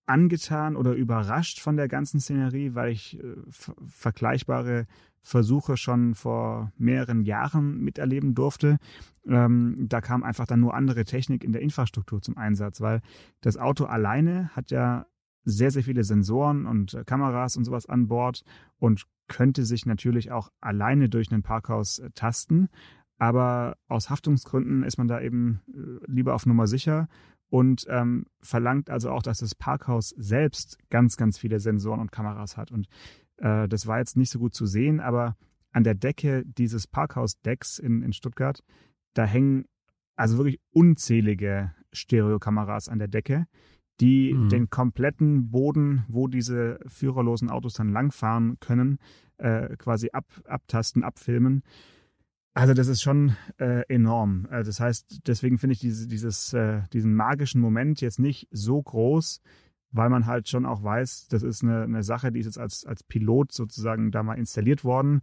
[0.07, 4.87] angetan oder überrascht von der ganzen Szenerie, weil ich äh, ver vergleichbare
[5.27, 8.79] Versuche schon vor mehreren Jahren miterleben durfte.
[9.27, 13.01] Ähm, da kam einfach dann nur andere Technik in der Infrastruktur zum Einsatz, weil
[13.41, 15.07] das Auto alleine hat ja
[15.45, 18.45] sehr, sehr viele Sensoren und äh, Kameras und sowas an Bord
[18.79, 22.69] und könnte sich natürlich auch alleine durch ein Parkhaus äh, tasten.
[23.19, 27.09] Aber aus Haftungsgründen ist man da eben äh, lieber auf Nummer sicher
[27.49, 32.57] und ähm, verlangt also auch, dass das Parkhaus selbst ganz, ganz viele Sensoren und Kameras
[32.57, 32.71] hat.
[32.71, 32.87] Und
[33.39, 35.37] äh, das war jetzt nicht so gut zu sehen, aber
[35.73, 38.63] an der Decke dieses Parkhausdecks in, in Stuttgart,
[39.15, 39.67] da hängen
[40.17, 43.47] also wirklich unzählige Stereokameras an der Decke,
[44.01, 44.49] die Mhm.
[44.49, 48.99] den kompletten Boden, wo diese führerlosen Autos dann langfahren können,
[49.39, 51.63] äh, quasi ab, abtasten, abfilmen.
[52.55, 54.47] Also das ist schon äh, enorm.
[54.51, 58.83] Also das heißt, deswegen finde ich diese, dieses, äh, diesen magischen Moment jetzt nicht so
[58.83, 59.43] groß,
[59.97, 62.85] weil man halt schon auch weiß, das ist eine, eine Sache, die ist jetzt als,
[62.85, 65.23] als Pilot sozusagen da mal installiert worden.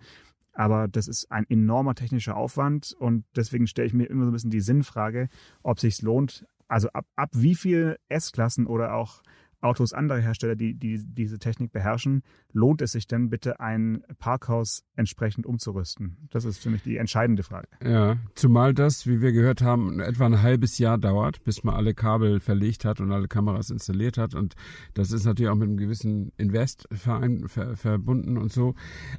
[0.54, 4.34] Aber das ist ein enormer technischer Aufwand und deswegen stelle ich mir immer so ein
[4.34, 5.30] bisschen die Sinnfrage,
[5.64, 9.24] ob sich lohnt, also ab, ab wie viel S-Klassen oder auch
[9.64, 14.84] Autos anderer Hersteller, die, die diese Technik beherrschen, lohnt es sich denn bitte ein Parkhaus
[14.96, 16.28] entsprechend umzurüsten?
[16.30, 17.68] Das ist für mich die entscheidende Frage.
[17.84, 21.94] Ja, zumal das, wie wir gehört haben, etwa ein halbes Jahr dauert, bis man alle
[21.94, 24.36] Kabel verlegt hat und alle Kameras installiert hat.
[24.36, 24.56] Und
[24.94, 28.76] das ist natürlich auch mit einem gewissen Investverein ver, verbunden und so.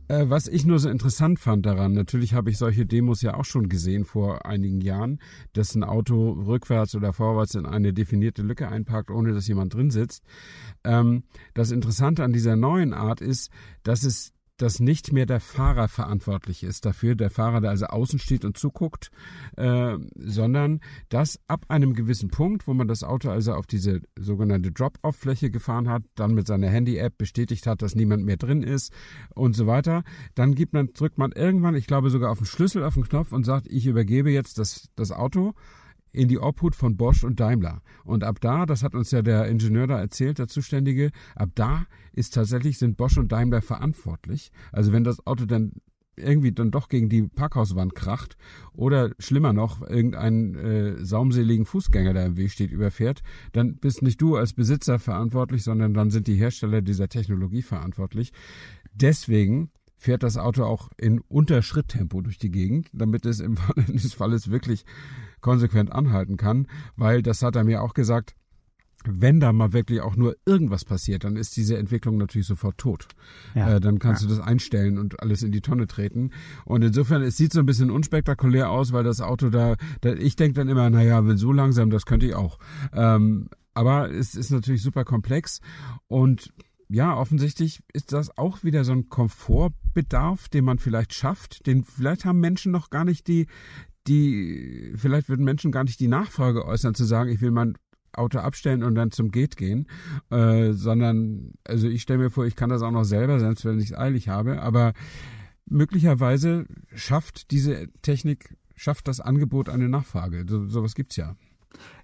[0.08, 3.44] Äh, was ich nur so interessant fand daran, natürlich habe ich solche Demos ja auch
[3.44, 5.20] schon gesehen vor einigen Jahren,
[5.54, 9.90] dass ein Auto rückwärts oder vorwärts in eine definierte Lücke einparkt, ohne dass jemand drin
[9.90, 10.22] sitzt.
[10.84, 13.50] Ähm, das Interessante an dieser neuen Art ist,
[13.82, 18.18] dass es dass nicht mehr der Fahrer verantwortlich ist dafür, der Fahrer, der also außen
[18.18, 19.10] steht und zuguckt,
[19.56, 24.70] äh, sondern dass ab einem gewissen Punkt, wo man das Auto also auf diese sogenannte
[24.70, 28.92] Drop-off-Fläche gefahren hat, dann mit seiner Handy-App bestätigt hat, dass niemand mehr drin ist
[29.34, 32.84] und so weiter, dann gibt man, drückt man irgendwann, ich glaube sogar auf den Schlüssel,
[32.84, 35.54] auf den Knopf und sagt, ich übergebe jetzt das, das Auto
[36.14, 37.82] in die Obhut von Bosch und Daimler.
[38.04, 41.86] Und ab da, das hat uns ja der Ingenieur da erzählt, der Zuständige, ab da
[42.12, 44.50] ist tatsächlich, sind Bosch und Daimler verantwortlich.
[44.72, 45.72] Also wenn das Auto dann
[46.16, 48.36] irgendwie dann doch gegen die Parkhauswand kracht
[48.72, 53.22] oder schlimmer noch irgendeinen äh, saumseligen Fußgänger, der im Weg steht, überfährt,
[53.52, 58.32] dann bist nicht du als Besitzer verantwortlich, sondern dann sind die Hersteller dieser Technologie verantwortlich.
[58.94, 64.14] Deswegen fährt das Auto auch in Unterschritttempo durch die Gegend, damit es im Fall des
[64.14, 64.84] Falles wirklich
[65.44, 68.34] konsequent anhalten kann, weil das hat er mir auch gesagt,
[69.06, 73.06] wenn da mal wirklich auch nur irgendwas passiert, dann ist diese Entwicklung natürlich sofort tot.
[73.54, 73.74] Ja.
[73.74, 74.28] Äh, dann kannst Ja.
[74.28, 76.30] du das einstellen und alles in die Tonne treten.
[76.64, 80.36] Und insofern, es sieht so ein bisschen unspektakulär aus, weil das Auto da, da ich
[80.36, 82.58] denke dann immer, naja, wenn so langsam, das könnte ich auch.
[82.94, 85.60] Ähm, aber es ist natürlich super komplex
[86.08, 86.54] und
[86.88, 92.24] ja, offensichtlich ist das auch wieder so ein Komfortbedarf, den man vielleicht schafft, den vielleicht
[92.24, 93.48] haben Menschen noch gar nicht die,
[94.06, 97.76] die, vielleicht würden Menschen gar nicht die Nachfrage äußern, zu sagen, ich will mein
[98.12, 99.88] Auto abstellen und dann zum Gate gehen,
[100.30, 103.78] äh, sondern, also ich stelle mir vor, ich kann das auch noch selber, selbst wenn
[103.78, 104.92] ich es eilig habe, aber
[105.66, 110.44] möglicherweise schafft diese Technik, schafft das Angebot eine Nachfrage.
[110.48, 111.36] So, sowas gibt's ja.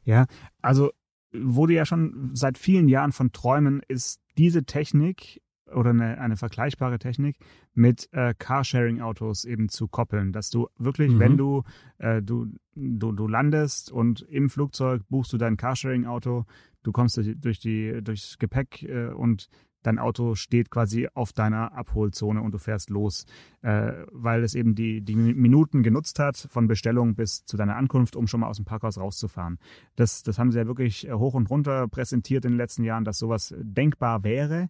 [0.04, 0.26] Ja,
[0.62, 0.90] also
[1.32, 5.40] die ja schon seit vielen Jahren von träumen, ist diese Technik
[5.74, 7.36] oder eine, eine vergleichbare Technik
[7.74, 11.18] mit äh, Carsharing-Autos eben zu koppeln, dass du wirklich, Mhm.
[11.18, 11.62] wenn du,
[11.98, 16.44] äh, du, du, du landest und im Flugzeug buchst du dein Carsharing-Auto,
[16.82, 19.48] du kommst durch, durch die, durchs Gepäck äh, und
[19.82, 23.24] dein Auto steht quasi auf deiner Abholzone und du fährst los,
[23.62, 28.14] äh, weil es eben die, die Minuten genutzt hat von Bestellung bis zu deiner Ankunft,
[28.14, 29.58] um schon mal aus dem Parkhaus rauszufahren.
[29.96, 33.04] Das, das haben sie ja wirklich äh, hoch und runter präsentiert in den letzten Jahren,
[33.04, 34.68] dass sowas denkbar wäre.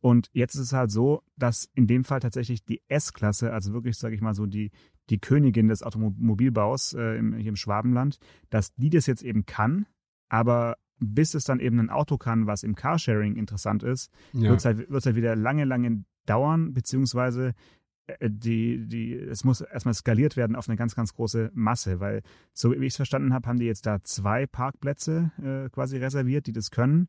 [0.00, 3.96] Und jetzt ist es halt so, dass in dem Fall tatsächlich die S-Klasse, also wirklich,
[3.98, 4.70] sage ich mal so, die,
[5.10, 8.18] die Königin des Automobilbaus äh, im, hier im Schwabenland,
[8.50, 9.86] dass die das jetzt eben kann,
[10.28, 14.50] aber bis es dann eben ein Auto kann, was im Carsharing interessant ist, Ja.
[14.50, 17.54] wird es halt, wird's halt wieder lange, lange dauern, beziehungsweise
[18.06, 22.22] äh, die, die, es muss erstmal skaliert werden auf eine ganz, ganz große Masse, weil
[22.52, 26.46] so wie ich es verstanden habe, haben die jetzt da zwei Parkplätze äh, quasi reserviert,
[26.46, 27.08] die das können.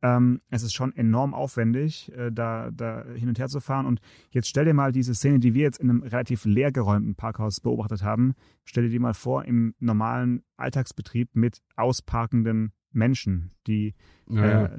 [0.00, 3.86] Ähm, es ist schon enorm aufwendig, äh, da, da hin und her zu fahren.
[3.86, 7.60] Und jetzt stell dir mal diese Szene, die wir jetzt in einem relativ leergeräumten Parkhaus
[7.60, 8.34] beobachtet haben,
[8.64, 13.94] stell dir die mal vor im normalen Alltagsbetrieb mit ausparkenden Menschen, die,
[14.28, 14.66] ja.
[14.66, 14.70] äh,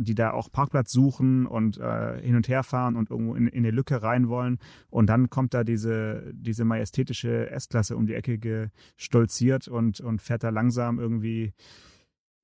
[0.00, 3.58] die da auch Parkplatz suchen und äh, hin und her fahren und irgendwo in, in
[3.58, 4.58] eine Lücke rein wollen.
[4.90, 10.44] Und dann kommt da diese, diese majestätische S-Klasse um die Ecke gestolziert und, und fährt
[10.44, 11.52] da langsam irgendwie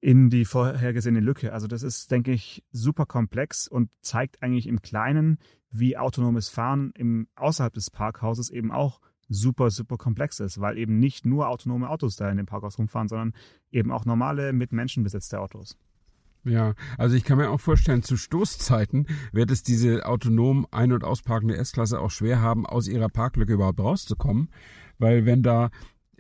[0.03, 1.53] in die vorhergesehene Lücke.
[1.53, 5.39] Also das ist, denke ich, super komplex und zeigt eigentlich im Kleinen,
[5.71, 10.99] wie autonomes Fahren im außerhalb des Parkhauses eben auch super, super komplex ist, weil eben
[10.99, 13.33] nicht nur autonome Autos da in dem Parkhaus rumfahren, sondern
[13.71, 15.79] eben auch normale mit Menschen besetzte Autos.
[16.45, 21.05] Ja, also ich kann mir auch vorstellen, zu Stoßzeiten wird es diese autonom ein- und
[21.05, 24.51] ausparkende S-Klasse auch schwer haben, aus ihrer Parklücke überhaupt rauszukommen,
[24.99, 25.71] weil wenn da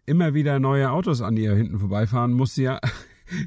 [0.06, 2.78] immer wieder neue Autos an ihr hinten vorbeifahren, muss sie ja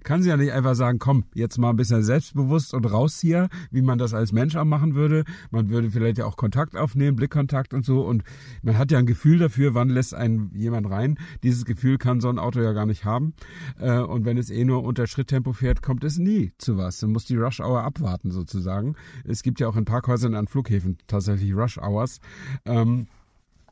[0.03, 3.49] kann sie ja nicht einfach sagen, komm, jetzt mal ein bisschen selbstbewusst und raus hier,
[3.71, 5.23] wie man das als Mensch auch machen würde.
[5.51, 8.01] Man würde vielleicht ja auch Kontakt aufnehmen, Blickkontakt und so.
[8.01, 8.23] Und
[8.63, 11.17] man hat ja ein Gefühl dafür, wann lässt einen jemand rein.
[11.43, 13.33] Dieses Gefühl kann so ein Auto ja gar nicht haben.
[13.79, 16.99] Äh, und wenn es eh nur unter Schritttempo fährt, kommt es nie zu was.
[16.99, 18.95] Dann muss die Rush Hour abwarten sozusagen.
[19.23, 22.19] Es gibt ja auch in Parkhäusern an Flughäfen tatsächlich Rush Hours.
[22.65, 23.07] Ähm,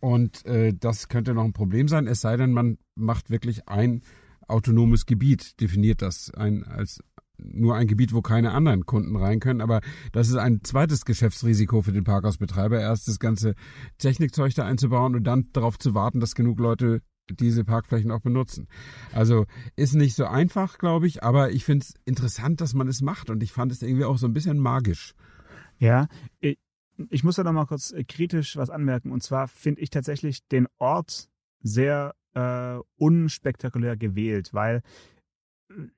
[0.04, 4.02] und äh, das könnte noch ein Problem sein, es sei denn, man macht wirklich ein
[4.48, 7.02] autonomes Gebiet, definiert das ein, als
[7.38, 9.62] nur ein Gebiet, wo keine anderen Kunden rein können.
[9.62, 12.80] Aber das ist ein zweites Geschäftsrisiko für den Parkhausbetreiber.
[12.80, 13.56] Erst das ganze
[13.98, 18.68] Technikzeug da einzubauen und dann darauf zu warten, dass genug Leute diese Parkflächen auch benutzen.
[19.14, 23.02] Also ist nicht so einfach, glaube ich, aber ich finde es interessant, dass man es
[23.02, 25.14] macht und ich fand es irgendwie auch so ein bisschen magisch.
[25.78, 26.08] Ja,
[26.40, 30.68] ich, muss da noch mal kurz kritisch was anmerken und zwar finde ich tatsächlich den
[30.80, 31.30] Ort
[31.62, 34.82] sehr äh, unspektakulär gewählt, weil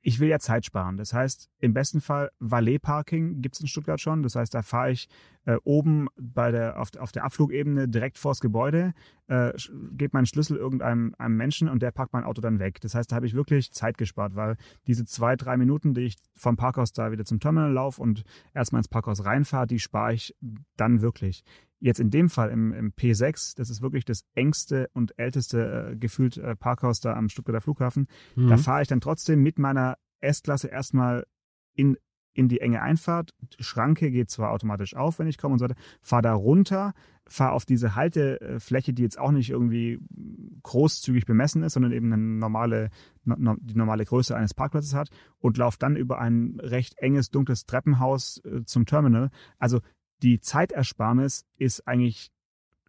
[0.01, 0.97] ich will ja Zeit sparen.
[0.97, 4.23] Das heißt, im besten Fall Valet-Parking gibt es in Stuttgart schon.
[4.23, 5.09] Das heißt, da fahre ich
[5.45, 8.93] äh, oben bei der, auf, auf der Abflugebene direkt vors Gebäude,
[9.27, 9.53] äh,
[9.91, 12.81] gebe meinen Schlüssel irgendeinem einem Menschen und der packt mein Auto dann weg.
[12.81, 16.17] Das heißt, da habe ich wirklich Zeit gespart, weil diese zwei, drei Minuten, die ich
[16.35, 20.35] vom Parkhaus da wieder zum Terminal laufe und erstmal ins Parkhaus reinfahre, die spare ich
[20.77, 21.43] dann wirklich.
[21.79, 25.95] Jetzt in dem Fall im, im P6, das ist wirklich das engste und älteste äh,
[25.95, 28.07] gefühlt äh, Parkhaus da am Stuttgarter Flughafen.
[28.35, 28.47] Mhm.
[28.47, 31.25] Da fahre ich dann trotzdem mit meiner S-Klasse erstmal
[31.75, 31.97] in,
[32.35, 33.33] in die enge Einfahrt.
[33.57, 35.79] Die Schranke geht zwar automatisch auf, wenn ich komme und so weiter.
[36.01, 36.93] Fahre da runter,
[37.27, 39.99] fahre auf diese Haltefläche, die jetzt auch nicht irgendwie
[40.61, 42.89] großzügig bemessen ist, sondern eben eine normale,
[43.23, 47.65] no, die normale Größe eines Parkplatzes hat und laufe dann über ein recht enges, dunkles
[47.65, 49.31] Treppenhaus äh, zum Terminal.
[49.57, 49.79] Also
[50.21, 52.31] die Zeitersparnis ist eigentlich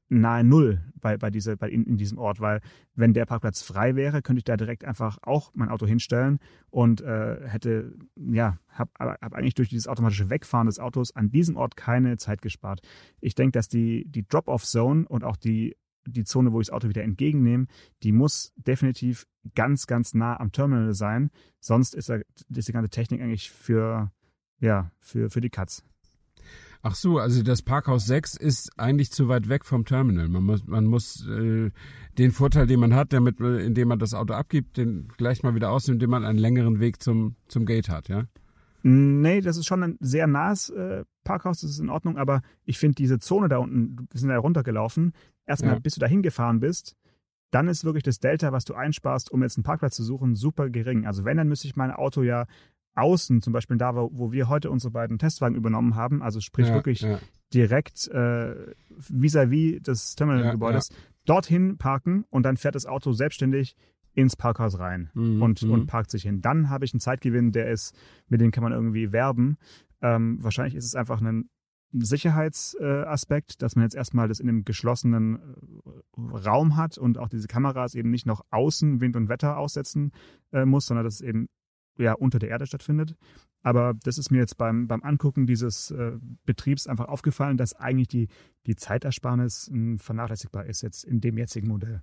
[0.08, 2.60] nahe Null bei, bei, dieser, bei in, in, diesem Ort, weil
[2.94, 6.38] wenn der Parkplatz frei wäre, könnte ich da direkt einfach auch mein Auto hinstellen
[6.70, 11.56] und äh, hätte, ja, habe hab eigentlich durch dieses automatische Wegfahren des Autos an diesem
[11.56, 12.80] Ort keine Zeit gespart.
[13.20, 16.88] Ich denke, dass die, die Drop-off-Zone und auch die, die Zone, wo ich das Auto
[16.88, 17.66] wieder entgegennehme,
[18.02, 21.30] die muss definitiv ganz, ganz nah am Terminal sein.
[21.60, 22.18] Sonst ist, da,
[22.54, 24.12] ist die ganze Technik eigentlich für,
[24.60, 25.84] ja, für, für die Katz.
[26.88, 30.28] Ach so, also das Parkhaus 6 ist eigentlich zu weit weg vom Terminal.
[30.28, 31.72] Man muss, man muss äh,
[32.16, 35.72] den Vorteil, den man hat, damit, indem man das Auto abgibt, den gleich mal wieder
[35.72, 38.22] ausnimmt, indem man einen längeren Weg zum, zum Gate hat, ja?
[38.84, 42.78] Nee, das ist schon ein sehr nahes äh, Parkhaus, das ist in Ordnung, aber ich
[42.78, 45.12] finde diese Zone da unten, wir sind da runtergelaufen,
[45.44, 45.80] erstmal ja.
[45.80, 46.94] bis du da hingefahren bist,
[47.50, 50.70] dann ist wirklich das Delta, was du einsparst, um jetzt einen Parkplatz zu suchen, super
[50.70, 51.04] gering.
[51.04, 52.46] Also wenn, dann müsste ich mein Auto ja
[52.96, 56.68] außen, zum Beispiel da, wo, wo wir heute unsere beiden Testwagen übernommen haben, also sprich
[56.68, 57.18] ja, wirklich ja.
[57.52, 58.54] direkt äh,
[58.96, 63.76] vis-à-vis des Terminalgebäudes, ja, dorthin parken und dann fährt das Auto selbstständig
[64.12, 65.70] ins Parkhaus rein mhm, und, mhm.
[65.70, 66.40] und parkt sich hin.
[66.40, 67.94] Dann habe ich einen Zeitgewinn, der ist,
[68.28, 69.58] mit dem kann man irgendwie werben.
[70.00, 71.50] Ähm, wahrscheinlich ist es einfach ein
[71.92, 77.28] Sicherheitsaspekt, äh, dass man jetzt erstmal das in einem geschlossenen äh, Raum hat und auch
[77.28, 80.12] diese Kameras eben nicht noch außen Wind und Wetter aussetzen
[80.52, 81.48] äh, muss, sondern dass es eben
[81.98, 83.16] ja unter der Erde stattfindet.
[83.62, 86.12] Aber das ist mir jetzt beim, beim Angucken dieses äh,
[86.44, 88.28] Betriebs einfach aufgefallen, dass eigentlich die,
[88.66, 92.02] die Zeitersparnis äh, vernachlässigbar ist jetzt in dem jetzigen Modell.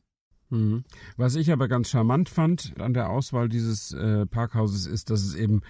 [0.50, 0.84] Mhm.
[1.18, 5.36] Was ich aber ganz charmant fand an der Auswahl dieses äh, Parkhauses ist, dass es
[5.36, 5.62] eben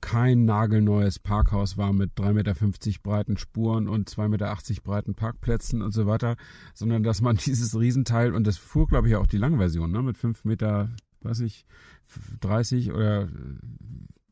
[0.00, 2.54] kein nagelneues Parkhaus war mit 3,50 Meter
[3.02, 6.36] breiten Spuren und 2,80 Meter breiten Parkplätzen und so weiter,
[6.74, 10.18] sondern dass man dieses Riesenteil, und das fuhr, glaube ich, auch die Langversion, ne, mit
[10.18, 10.90] 5 Meter,
[11.26, 11.66] weiß ich,
[12.40, 13.28] 30 oder äh,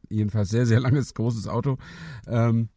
[0.08, 1.78] jedenfalls sehr, sehr langes, großes Auto,
[2.26, 2.68] ähm,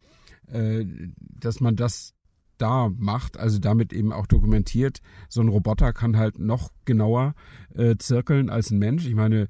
[0.48, 0.84] äh,
[1.18, 2.14] dass man das
[2.58, 7.34] da macht, also damit eben auch dokumentiert, so ein Roboter kann halt noch genauer
[7.74, 9.06] äh, zirkeln als ein Mensch.
[9.06, 9.48] Ich meine,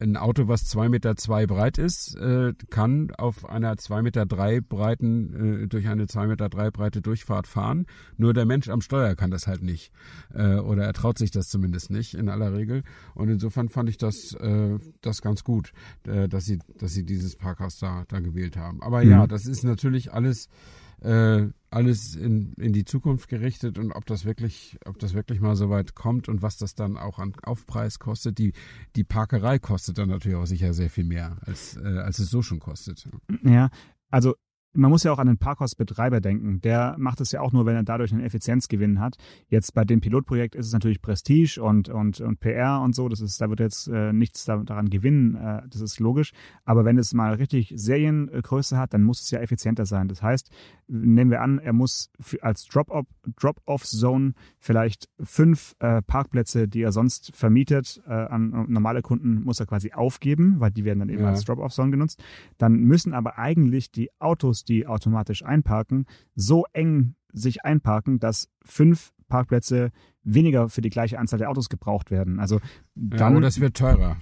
[0.00, 4.60] ein Auto, was zwei Meter zwei breit ist, äh, kann auf einer zwei Meter drei
[4.60, 7.86] breiten, äh, durch eine zwei Meter drei breite Durchfahrt fahren.
[8.16, 9.92] Nur der Mensch am Steuer kann das halt nicht.
[10.34, 12.82] Äh, oder er traut sich das zumindest nicht in aller Regel.
[13.14, 15.72] Und insofern fand ich das, äh, das ganz gut,
[16.06, 18.82] äh, dass sie, dass sie dieses Parkhaus da, da gewählt haben.
[18.82, 19.10] Aber mhm.
[19.10, 20.48] ja, das ist natürlich alles
[21.02, 25.54] äh, alles in, in die Zukunft gerichtet und ob das wirklich, ob das wirklich mal
[25.54, 28.38] so weit kommt und was das dann auch an Aufpreis kostet.
[28.38, 28.52] Die,
[28.96, 32.42] die Parkerei kostet dann natürlich auch sicher sehr viel mehr, als, äh, als es so
[32.42, 33.08] schon kostet.
[33.42, 33.70] Ja,
[34.10, 34.34] also
[34.72, 36.60] man muss ja auch an den Parkhausbetreiber denken.
[36.60, 39.16] Der macht es ja auch nur, wenn er dadurch einen Effizienzgewinn hat.
[39.48, 43.08] Jetzt bei dem Pilotprojekt ist es natürlich Prestige und, und, und PR und so.
[43.08, 45.36] Das ist, da wird jetzt äh, nichts da, daran gewinnen.
[45.36, 46.32] Äh, das ist logisch.
[46.64, 50.08] Aber wenn es mal richtig Seriengröße hat, dann muss es ja effizienter sein.
[50.08, 50.50] Das heißt,
[50.88, 58.02] nehmen wir an, er muss als Drop-off-Zone vielleicht fünf äh, Parkplätze, die er sonst vermietet,
[58.06, 61.28] äh, an normale Kunden, muss er quasi aufgeben, weil die werden dann eben ja.
[61.28, 62.22] als Drop-off-Zone genutzt.
[62.56, 69.12] Dann müssen aber eigentlich die Autos, die automatisch einparken, so eng sich einparken, dass fünf
[69.28, 69.90] Parkplätze
[70.22, 72.40] weniger für die gleiche Anzahl der Autos gebraucht werden.
[72.40, 72.60] Also
[72.94, 73.32] dann.
[73.32, 74.16] Ja, oh, das wird teurer.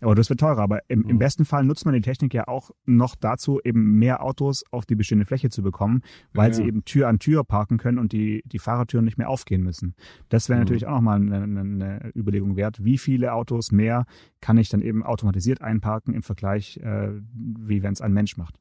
[0.00, 0.62] Aber das wird teurer.
[0.62, 1.18] Aber im, im, mhm.
[1.18, 4.94] besten Fall nutzt man die Technik ja auch noch dazu, eben mehr Autos auf die
[4.94, 6.54] bestehende Fläche zu bekommen, weil ja.
[6.54, 9.94] sie eben Tür an Tür parken können und die, die Fahrertüren nicht mehr aufgehen müssen.
[10.28, 10.64] Das wäre mhm.
[10.64, 12.84] natürlich auch nochmal eine, eine Überlegung wert.
[12.84, 14.04] Wie viele Autos mehr
[14.40, 18.60] kann ich dann eben automatisiert einparken im Vergleich, äh, wie wenn es ein Mensch macht?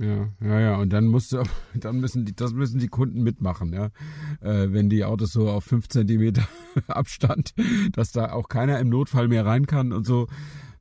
[0.00, 0.76] Ja, ja, ja.
[0.76, 1.42] Und dann musst du,
[1.74, 3.90] dann müssen die, das müssen die Kunden mitmachen, ja.
[4.40, 6.48] Äh, wenn die Autos so auf fünf Zentimeter
[6.86, 7.52] Abstand,
[7.92, 10.26] dass da auch keiner im Notfall mehr rein kann und so.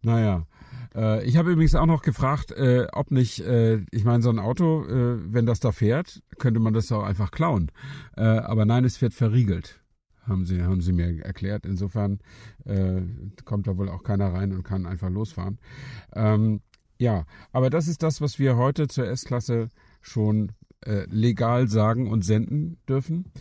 [0.01, 0.47] Naja.
[0.95, 4.39] Äh, ich habe übrigens auch noch gefragt, äh, ob nicht, äh, ich meine, so ein
[4.39, 7.71] Auto, äh, wenn das da fährt, könnte man das auch einfach klauen.
[8.15, 9.82] Äh, aber nein, es wird verriegelt
[10.29, 11.65] haben sie, haben sie mir erklärt.
[11.65, 12.19] Insofern
[12.65, 13.01] äh,
[13.45, 15.58] kommt da wohl auch keiner rein und kann einfach losfahren.
[16.13, 16.62] Ähm,
[16.99, 19.69] ja, aber das ist das, was wir heute zur S-Klasse
[20.01, 23.31] schon äh, legal sagen und senden dürfen.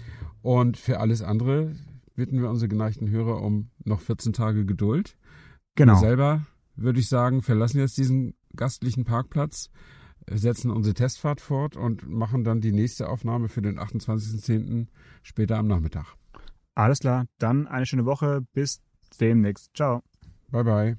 [0.42, 1.74] Und für alles andere
[2.14, 5.16] bitten wir unsere geneigten Hörer um noch 14 Tage Geduld.
[5.74, 5.94] Genau.
[5.94, 9.70] Wir selber, würde ich sagen, verlassen jetzt diesen gastlichen Parkplatz,
[10.28, 14.86] setzen unsere Testfahrt fort und machen dann die nächste Aufnahme für den 28.10.
[15.22, 16.14] später am Nachmittag.
[16.74, 18.42] Alles klar, dann eine schöne Woche.
[18.52, 18.80] Bis
[19.20, 19.70] demnächst.
[19.74, 20.02] Ciao.
[20.50, 20.98] Bye bye.